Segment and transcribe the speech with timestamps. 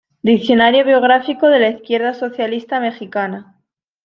[0.23, 3.61] Diccionario biográfico de la izquierda socialista mexicana".